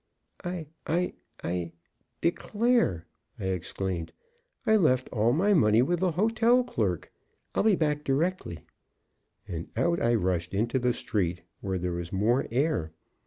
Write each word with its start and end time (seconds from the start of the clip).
"I 0.43 0.65
I 0.87 0.95
I 0.95 1.13
I 1.43 1.71
declare!" 2.21 3.05
I 3.39 3.43
exclaimed. 3.43 4.13
"I 4.65 4.75
left 4.75 5.09
all 5.11 5.31
my 5.31 5.53
money 5.53 5.83
with 5.83 5.99
the 5.99 6.13
hotel 6.13 6.63
clerk; 6.63 7.11
I'll 7.53 7.61
be 7.61 7.75
back 7.75 8.03
directly." 8.03 8.65
And 9.47 9.69
out 9.77 10.01
I 10.01 10.15
rushed 10.15 10.55
into 10.55 10.79
the 10.79 10.93
street 10.93 11.43
where 11.59 11.77
there 11.77 11.93
was 11.93 12.11
more 12.11 12.47
air. 12.49 12.93